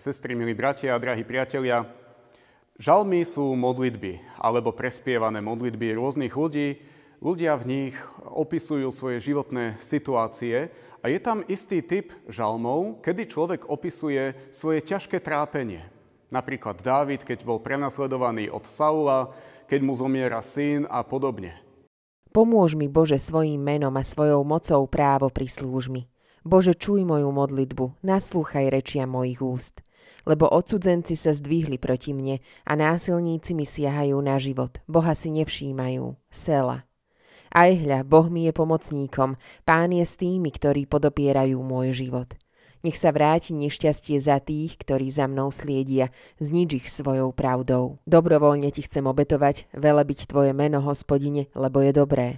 Sestry, 0.00 0.32
milí 0.32 0.56
bratia 0.56 0.96
a 0.96 1.02
drahí 1.02 1.20
priatelia, 1.28 1.84
žalmy 2.80 3.20
sú 3.20 3.52
modlitby 3.52 4.40
alebo 4.40 4.72
prespievané 4.72 5.44
modlitby 5.44 5.92
rôznych 5.92 6.32
ľudí. 6.32 6.80
Ľudia 7.20 7.60
v 7.60 7.68
nich 7.68 7.94
opisujú 8.24 8.88
svoje 8.96 9.20
životné 9.20 9.76
situácie 9.76 10.72
a 11.04 11.12
je 11.12 11.20
tam 11.20 11.44
istý 11.52 11.84
typ 11.84 12.16
žalmov, 12.32 13.04
kedy 13.04 13.28
človek 13.28 13.68
opisuje 13.68 14.32
svoje 14.48 14.80
ťažké 14.88 15.20
trápenie. 15.20 15.84
Napríklad 16.32 16.80
Dávid, 16.80 17.20
keď 17.20 17.44
bol 17.44 17.60
prenasledovaný 17.60 18.48
od 18.48 18.64
Saula, 18.64 19.36
keď 19.68 19.84
mu 19.84 19.92
zomiera 19.92 20.40
syn 20.40 20.88
a 20.88 21.04
podobne. 21.04 21.60
Pomôž 22.32 22.72
mi, 22.72 22.88
Bože, 22.88 23.20
svojim 23.20 23.60
menom 23.60 23.92
a 23.92 24.00
svojou 24.00 24.48
mocou 24.48 24.80
právo 24.88 25.28
prislúž 25.28 25.92
mi. 25.92 26.08
Bože, 26.40 26.72
čuj 26.72 27.04
moju 27.04 27.28
modlitbu, 27.36 28.00
naslúchaj 28.00 28.72
rečia 28.72 29.04
mojich 29.04 29.44
úst. 29.44 29.84
Lebo 30.28 30.48
odsudzenci 30.48 31.16
sa 31.16 31.32
zdvihli 31.32 31.80
proti 31.80 32.12
mne 32.12 32.44
a 32.68 32.72
násilníci 32.76 33.56
mi 33.56 33.64
siahajú 33.64 34.20
na 34.20 34.36
život. 34.36 34.78
Boha 34.84 35.16
si 35.16 35.32
nevšímajú. 35.32 36.16
Sela. 36.28 36.84
Aj 37.50 37.72
hľa, 37.72 38.06
Boh 38.06 38.30
mi 38.30 38.46
je 38.46 38.52
pomocníkom, 38.54 39.34
Pán 39.66 39.90
je 39.90 40.06
s 40.06 40.14
tými, 40.14 40.54
ktorí 40.54 40.86
podopierajú 40.86 41.58
môj 41.58 42.06
život. 42.06 42.30
Nech 42.80 42.96
sa 42.96 43.10
vráti 43.12 43.52
nešťastie 43.52 44.16
za 44.22 44.40
tých, 44.40 44.78
ktorí 44.80 45.10
za 45.10 45.28
mnou 45.28 45.52
sliedia, 45.52 46.14
znič 46.38 46.80
ich 46.80 46.86
svojou 46.88 47.34
pravdou. 47.34 48.00
Dobrovoľne 48.08 48.70
ti 48.72 48.86
chcem 48.86 49.04
obetovať, 49.04 49.68
velebiť 49.76 50.30
tvoje 50.30 50.54
meno, 50.56 50.80
hospodine, 50.80 51.50
lebo 51.58 51.82
je 51.84 51.92
dobré 51.92 52.28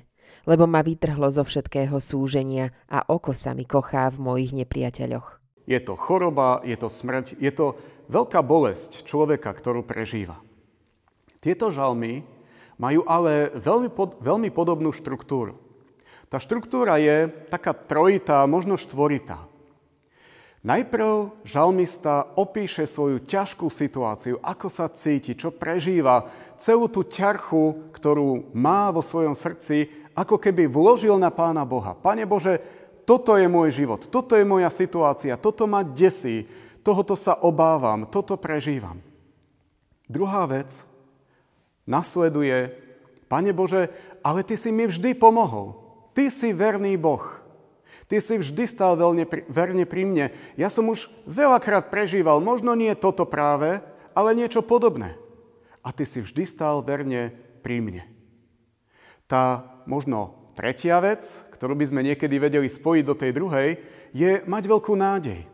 lebo 0.46 0.66
ma 0.66 0.82
vytrhlo 0.82 1.28
zo 1.30 1.44
všetkého 1.46 1.98
súženia 2.00 2.74
a 2.90 3.04
oko 3.06 3.36
sa 3.36 3.54
mi 3.54 3.68
kochá 3.68 4.10
v 4.10 4.18
mojich 4.22 4.52
nepriateľoch. 4.56 5.41
Je 5.66 5.78
to 5.78 5.94
choroba, 5.94 6.62
je 6.66 6.74
to 6.74 6.90
smrť, 6.90 7.38
je 7.38 7.52
to 7.54 7.78
veľká 8.10 8.42
bolesť 8.42 9.06
človeka, 9.06 9.54
ktorú 9.54 9.86
prežíva. 9.86 10.38
Tieto 11.42 11.70
žalmy 11.70 12.26
majú 12.78 13.06
ale 13.06 13.54
veľmi, 13.54 13.90
pod, 13.90 14.18
veľmi 14.18 14.50
podobnú 14.50 14.90
štruktúru. 14.90 15.58
Tá 16.26 16.40
štruktúra 16.40 16.96
je 16.96 17.28
taká 17.52 17.76
trojitá, 17.76 18.42
možno 18.48 18.80
štvoritá. 18.80 19.52
Najprv 20.62 21.42
žalmista 21.42 22.22
opíše 22.38 22.86
svoju 22.86 23.18
ťažkú 23.26 23.66
situáciu, 23.66 24.38
ako 24.38 24.70
sa 24.70 24.86
cíti, 24.86 25.34
čo 25.34 25.50
prežíva, 25.50 26.30
celú 26.54 26.86
tú 26.86 27.02
ťarchu, 27.02 27.90
ktorú 27.90 28.54
má 28.54 28.94
vo 28.94 29.02
svojom 29.02 29.34
srdci, 29.34 29.90
ako 30.14 30.38
keby 30.38 30.70
vložil 30.70 31.18
na 31.18 31.34
Pána 31.34 31.66
Boha. 31.66 31.98
Pane 31.98 32.22
Bože, 32.30 32.62
toto 33.02 33.34
je 33.34 33.46
môj 33.50 33.74
život, 33.74 34.06
toto 34.06 34.38
je 34.38 34.46
moja 34.46 34.70
situácia, 34.70 35.34
toto 35.38 35.66
ma 35.66 35.82
desí, 35.82 36.46
tohoto 36.86 37.18
sa 37.18 37.38
obávam, 37.42 38.06
toto 38.06 38.38
prežívam. 38.38 38.98
Druhá 40.06 40.46
vec 40.46 40.84
nasleduje, 41.86 42.74
Pane 43.32 43.56
Bože, 43.56 43.88
ale 44.20 44.44
Ty 44.44 44.60
si 44.60 44.68
mi 44.68 44.84
vždy 44.84 45.16
pomohol. 45.16 45.72
Ty 46.12 46.28
si 46.28 46.52
verný 46.52 47.00
Boh. 47.00 47.24
Ty 48.12 48.20
si 48.20 48.36
vždy 48.36 48.68
stal 48.68 48.92
veľne, 49.00 49.24
verne 49.48 49.88
pri 49.88 50.04
mne. 50.04 50.26
Ja 50.60 50.68
som 50.68 50.92
už 50.92 51.08
veľakrát 51.24 51.88
prežíval, 51.88 52.44
možno 52.44 52.76
nie 52.76 52.92
toto 52.92 53.24
práve, 53.24 53.80
ale 54.12 54.36
niečo 54.36 54.60
podobné. 54.60 55.16
A 55.80 55.96
ty 55.96 56.04
si 56.04 56.20
vždy 56.20 56.44
stal 56.44 56.84
verne 56.84 57.32
pri 57.64 57.80
mne. 57.80 58.04
Tá 59.24 59.64
možno 59.88 60.52
tretia 60.52 61.00
vec, 61.00 61.40
ktorú 61.62 61.78
by 61.78 61.94
sme 61.94 62.02
niekedy 62.02 62.42
vedeli 62.42 62.66
spojiť 62.66 63.04
do 63.06 63.14
tej 63.14 63.30
druhej, 63.38 63.78
je 64.10 64.42
mať 64.50 64.66
veľkú 64.66 64.98
nádej. 64.98 65.46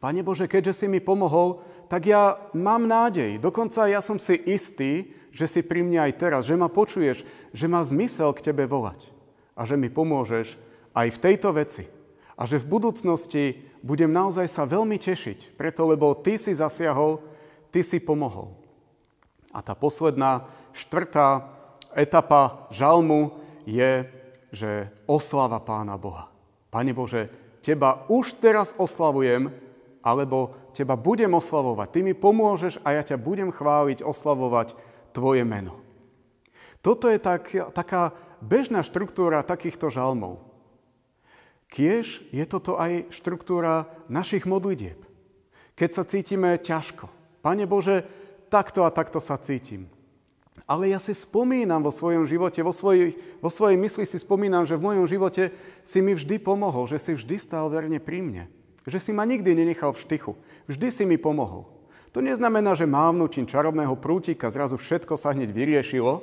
Pane 0.00 0.24
Bože, 0.24 0.48
keďže 0.48 0.72
si 0.72 0.86
mi 0.88 1.04
pomohol, 1.04 1.60
tak 1.84 2.08
ja 2.08 2.40
mám 2.56 2.88
nádej. 2.88 3.36
Dokonca 3.36 3.92
ja 3.92 4.00
som 4.00 4.16
si 4.16 4.40
istý, 4.48 5.12
že 5.28 5.44
si 5.44 5.60
pri 5.60 5.84
mne 5.84 6.08
aj 6.08 6.16
teraz, 6.16 6.48
že 6.48 6.56
ma 6.56 6.72
počuješ, 6.72 7.28
že 7.52 7.66
má 7.68 7.84
zmysel 7.84 8.32
k 8.32 8.40
Tebe 8.40 8.64
volať 8.64 9.12
a 9.52 9.68
že 9.68 9.76
mi 9.76 9.92
pomôžeš 9.92 10.56
aj 10.96 11.12
v 11.12 11.20
tejto 11.20 11.52
veci. 11.52 11.84
A 12.32 12.48
že 12.48 12.56
v 12.64 12.80
budúcnosti 12.80 13.68
budem 13.84 14.08
naozaj 14.08 14.48
sa 14.48 14.64
veľmi 14.64 14.96
tešiť, 14.96 15.60
preto 15.60 15.84
lebo 15.84 16.16
ty 16.16 16.40
si 16.40 16.56
zasiahol, 16.56 17.20
ty 17.68 17.84
si 17.84 18.00
pomohol. 18.00 18.56
A 19.52 19.60
tá 19.60 19.76
posledná, 19.76 20.48
štvrtá 20.72 21.52
etapa 21.92 22.64
žalmu 22.72 23.36
je, 23.68 24.08
že 24.52 24.88
oslava 25.04 25.60
Pána 25.60 25.96
Boha. 26.00 26.32
Pane 26.68 26.92
Bože, 26.92 27.28
teba 27.64 28.04
už 28.08 28.36
teraz 28.40 28.76
oslavujem, 28.76 29.52
alebo 30.04 30.54
teba 30.72 30.94
budem 30.94 31.32
oslavovať. 31.34 31.88
Ty 31.90 32.00
mi 32.04 32.14
pomôžeš 32.14 32.80
a 32.86 32.96
ja 32.96 33.02
ťa 33.04 33.18
budem 33.20 33.50
chváliť, 33.52 34.04
oslavovať 34.04 34.72
tvoje 35.12 35.42
meno. 35.42 35.80
Toto 36.80 37.10
je 37.10 37.18
tak, 37.18 37.50
taká 37.74 38.14
bežná 38.38 38.86
štruktúra 38.86 39.42
takýchto 39.42 39.90
žalmov. 39.90 40.40
Kiež 41.68 42.24
je 42.32 42.44
toto 42.48 42.80
aj 42.80 43.12
štruktúra 43.12 43.90
našich 44.08 44.48
modlitieb. 44.48 44.96
Keď 45.76 45.90
sa 45.92 46.02
cítime 46.08 46.56
ťažko. 46.56 47.10
Pane 47.44 47.68
Bože, 47.68 48.06
takto 48.48 48.88
a 48.88 48.90
takto 48.94 49.20
sa 49.20 49.36
cítim. 49.36 49.90
Ale 50.68 50.92
ja 50.92 51.00
si 51.00 51.16
spomínam 51.16 51.80
vo 51.80 51.88
svojom 51.88 52.28
živote, 52.28 52.60
vo 52.60 52.76
svojej, 52.76 53.16
vo 53.40 53.48
svojej 53.48 53.80
mysli 53.80 54.04
si 54.04 54.20
spomínam, 54.20 54.68
že 54.68 54.76
v 54.76 54.84
mojom 54.84 55.08
živote 55.08 55.48
si 55.80 56.04
mi 56.04 56.12
vždy 56.12 56.36
pomohol, 56.44 56.84
že 56.84 57.00
si 57.00 57.16
vždy 57.16 57.40
stál 57.40 57.72
verne 57.72 57.96
pri 57.96 58.20
mne. 58.20 58.44
Že 58.84 59.00
si 59.00 59.10
ma 59.16 59.24
nikdy 59.24 59.56
nenechal 59.56 59.96
v 59.96 60.04
štychu. 60.04 60.32
Vždy 60.68 60.88
si 60.92 61.04
mi 61.08 61.16
pomohol. 61.16 61.64
To 62.12 62.20
neznamená, 62.20 62.76
že 62.76 62.84
mávnutím 62.84 63.48
čarovného 63.48 63.96
prútika 63.96 64.52
zrazu 64.52 64.76
všetko 64.76 65.16
sa 65.16 65.32
hneď 65.32 65.56
vyriešilo, 65.56 66.20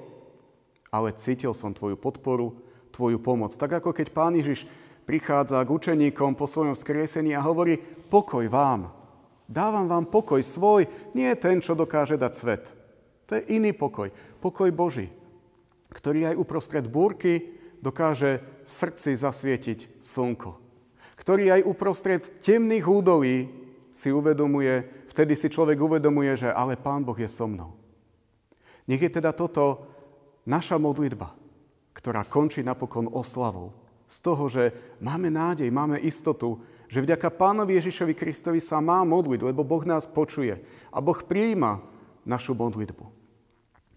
ale 0.94 1.18
cítil 1.18 1.58
som 1.58 1.74
tvoju 1.74 1.98
podporu, 1.98 2.54
tvoju 2.94 3.18
pomoc. 3.18 3.50
Tak 3.58 3.82
ako 3.82 3.98
keď 3.98 4.14
pán 4.14 4.38
Ježiš 4.38 4.70
prichádza 5.10 5.66
k 5.66 5.74
učeníkom 5.74 6.38
po 6.38 6.46
svojom 6.46 6.78
vzkriesení 6.78 7.34
a 7.34 7.42
hovorí, 7.42 7.82
pokoj 8.14 8.46
vám. 8.46 8.94
Dávam 9.50 9.90
vám 9.90 10.06
pokoj 10.06 10.42
svoj, 10.42 10.86
nie 11.18 11.30
ten, 11.38 11.62
čo 11.66 11.74
dokáže 11.74 12.18
dať 12.18 12.34
svet. 12.34 12.85
To 13.26 13.38
je 13.38 13.58
iný 13.58 13.74
pokoj. 13.74 14.14
Pokoj 14.40 14.70
Boží, 14.70 15.10
ktorý 15.90 16.34
aj 16.34 16.36
uprostred 16.38 16.86
búrky 16.86 17.56
dokáže 17.82 18.42
v 18.66 18.72
srdci 18.72 19.18
zasvietiť 19.18 20.02
slnko. 20.02 20.52
Ktorý 21.16 21.58
aj 21.58 21.62
uprostred 21.66 22.22
temných 22.42 22.86
údolí 22.86 23.50
si 23.90 24.12
uvedomuje, 24.12 25.08
vtedy 25.10 25.34
si 25.34 25.48
človek 25.48 25.80
uvedomuje, 25.80 26.36
že 26.36 26.50
ale 26.52 26.78
Pán 26.78 27.02
Boh 27.02 27.18
je 27.18 27.30
so 27.30 27.48
mnou. 27.48 27.74
Nech 28.86 29.02
je 29.02 29.10
teda 29.10 29.34
toto 29.34 29.90
naša 30.46 30.78
modlitba, 30.78 31.34
ktorá 31.98 32.28
končí 32.28 32.62
napokon 32.62 33.10
oslavou 33.10 33.74
z 34.06 34.18
toho, 34.22 34.46
že 34.46 34.64
máme 35.02 35.34
nádej, 35.34 35.74
máme 35.74 35.98
istotu, 36.02 36.62
že 36.86 37.02
vďaka 37.02 37.34
Pánovi 37.34 37.82
Ježišovi 37.82 38.14
Kristovi 38.14 38.62
sa 38.62 38.78
má 38.78 39.02
modliť, 39.02 39.42
lebo 39.42 39.66
Boh 39.66 39.82
nás 39.82 40.06
počuje 40.06 40.62
a 40.94 40.98
Boh 41.02 41.18
prijíma 41.18 41.82
našu 42.26 42.58
modlitbu. 42.58 43.06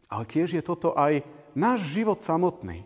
Ale 0.08 0.24
tiež 0.28 0.54
je 0.54 0.62
toto 0.62 0.92
aj 0.94 1.24
náš 1.56 1.88
život 1.90 2.20
samotný. 2.20 2.84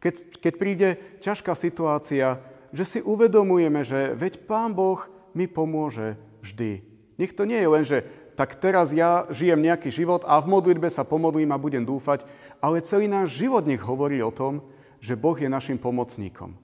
Keď, 0.00 0.14
keď 0.40 0.52
príde 0.60 0.88
ťažká 1.24 1.56
situácia, 1.56 2.40
že 2.74 2.84
si 2.84 2.98
uvedomujeme, 3.00 3.86
že 3.86 4.12
veď 4.12 4.44
Pán 4.44 4.76
Boh 4.76 5.00
mi 5.32 5.48
pomôže 5.48 6.18
vždy. 6.44 6.84
Nech 7.16 7.32
to 7.32 7.46
nie 7.48 7.56
je 7.56 7.68
len, 7.70 7.84
že 7.86 8.04
tak 8.34 8.58
teraz 8.58 8.90
ja 8.90 9.30
žijem 9.30 9.62
nejaký 9.62 9.94
život 9.94 10.26
a 10.26 10.42
v 10.42 10.50
modlitbe 10.50 10.90
sa 10.90 11.06
pomodlím 11.06 11.54
a 11.54 11.62
budem 11.62 11.86
dúfať, 11.86 12.26
ale 12.58 12.82
celý 12.82 13.06
náš 13.06 13.38
život 13.38 13.62
nech 13.62 13.80
hovorí 13.80 14.18
o 14.20 14.34
tom, 14.34 14.60
že 14.98 15.14
Boh 15.14 15.38
je 15.38 15.46
našim 15.46 15.78
pomocníkom. 15.78 16.58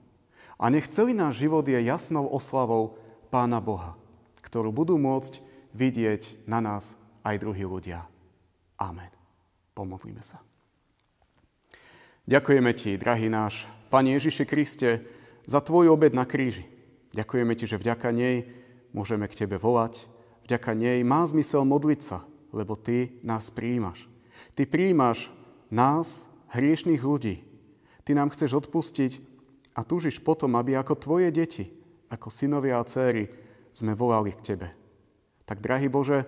A 0.61 0.69
nech 0.69 0.85
celý 0.91 1.17
náš 1.17 1.41
život 1.41 1.65
je 1.65 1.79
jasnou 1.81 2.29
oslavou 2.29 2.99
Pána 3.33 3.63
Boha, 3.63 3.97
ktorú 4.45 4.69
budú 4.69 4.99
môcť 4.99 5.39
vidieť 5.71 6.45
na 6.45 6.59
nás 6.59 7.00
aj 7.21 7.35
druhí 7.41 7.65
ľudia. 7.65 8.05
Amen. 8.81 9.09
Pomodlíme 9.77 10.21
sa. 10.25 10.41
Ďakujeme 12.29 12.71
Ti, 12.77 13.01
drahý 13.01 13.27
náš 13.31 13.65
Pane 13.89 14.15
Ježiši 14.15 14.45
Kriste, 14.45 14.89
za 15.45 15.59
Tvoj 15.59 15.91
obed 15.91 16.13
na 16.13 16.23
kríži. 16.23 16.63
Ďakujeme 17.11 17.53
Ti, 17.57 17.65
že 17.65 17.81
vďaka 17.81 18.13
nej 18.13 18.47
môžeme 18.93 19.25
k 19.27 19.45
Tebe 19.45 19.57
volať. 19.57 20.05
Vďaka 20.47 20.71
nej 20.77 21.01
má 21.03 21.25
zmysel 21.25 21.65
modliť 21.65 22.01
sa, 22.01 22.23
lebo 22.53 22.77
Ty 22.77 23.11
nás 23.25 23.51
príjimaš. 23.51 24.07
Ty 24.53 24.67
príjimaš 24.67 25.31
nás, 25.71 26.29
hriešných 26.51 27.01
ľudí, 27.01 27.43
Ty 28.03 28.17
nám 28.17 28.33
chceš 28.33 28.65
odpustiť 28.65 29.21
a 29.77 29.85
túžiš 29.85 30.19
potom, 30.19 30.57
aby 30.57 30.75
ako 30.75 30.99
tvoje 30.99 31.29
deti, 31.31 31.69
ako 32.11 32.27
synovia 32.27 32.81
a 32.81 32.87
céry, 32.87 33.29
sme 33.71 33.95
volali 33.95 34.35
k 34.35 34.53
Tebe. 34.53 34.67
Tak, 35.47 35.63
drahý 35.63 35.87
Bože, 35.87 36.27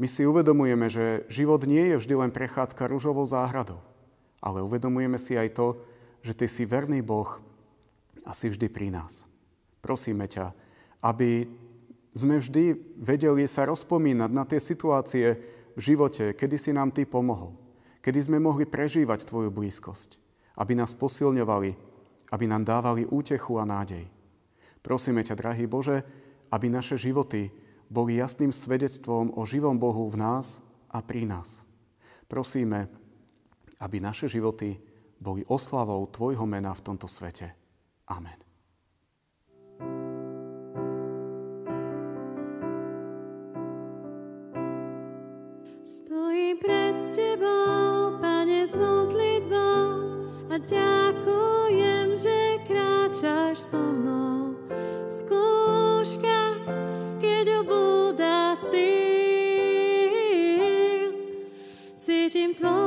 my 0.00 0.08
si 0.08 0.24
uvedomujeme, 0.24 0.88
že 0.88 1.28
život 1.28 1.60
nie 1.68 1.92
je 1.92 2.00
vždy 2.00 2.14
len 2.16 2.30
prechádzka 2.32 2.88
rúžovou 2.88 3.28
záhradou, 3.28 3.84
ale 4.40 4.64
uvedomujeme 4.64 5.20
si 5.20 5.36
aj 5.36 5.52
to, 5.52 5.76
že 6.24 6.32
Ty 6.32 6.46
si 6.48 6.64
verný 6.64 7.04
Boh 7.04 7.36
a 8.24 8.32
si 8.32 8.48
vždy 8.48 8.72
pri 8.72 8.88
nás. 8.88 9.28
Prosíme 9.84 10.24
ťa, 10.24 10.56
aby 11.04 11.44
sme 12.16 12.40
vždy 12.40 12.96
vedeli 12.96 13.44
sa 13.44 13.68
rozpomínať 13.68 14.30
na 14.32 14.48
tie 14.48 14.56
situácie 14.56 15.36
v 15.76 15.80
živote, 15.80 16.32
kedy 16.32 16.56
si 16.56 16.72
nám 16.72 16.96
Ty 16.96 17.04
pomohol, 17.04 17.52
kedy 18.00 18.24
sme 18.24 18.40
mohli 18.40 18.64
prežívať 18.64 19.28
Tvoju 19.28 19.52
blízkosť, 19.52 20.16
aby 20.56 20.80
nás 20.80 20.96
posilňovali, 20.96 21.70
aby 22.32 22.44
nám 22.48 22.64
dávali 22.64 23.04
útechu 23.04 23.60
a 23.60 23.68
nádej. 23.68 24.08
Prosíme 24.80 25.20
ťa, 25.20 25.36
drahý 25.36 25.68
Bože, 25.68 26.00
aby 26.48 26.72
naše 26.72 26.96
životy 26.96 27.52
boli 27.90 28.22
jasným 28.22 28.54
svedectvom 28.54 29.34
o 29.34 29.42
živom 29.42 29.74
Bohu 29.74 30.06
v 30.06 30.22
nás 30.22 30.62
a 30.86 31.02
pri 31.02 31.26
nás. 31.26 31.60
Prosíme, 32.30 32.86
aby 33.82 33.98
naše 33.98 34.30
životy 34.30 34.78
boli 35.18 35.42
oslavou 35.50 36.06
Tvojho 36.06 36.46
mena 36.46 36.70
v 36.70 36.84
tomto 36.86 37.10
svete. 37.10 37.50
Amen. 38.06 38.38
Ďakujem, 50.60 52.08
že 52.20 52.36
kráčaš 52.68 53.72
so 53.72 53.80
mnou. 53.80 54.09
Cítim 62.30 62.54
Tvoju 62.54 62.70
dlaň, 62.70 62.79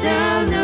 想 0.00 0.57